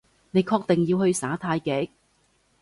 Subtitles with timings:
[0.31, 1.91] 你確定要去耍太極？